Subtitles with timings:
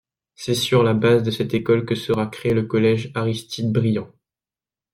[0.33, 4.09] C'est sur la base de cette école que sera créé le collège Aristide-Briand.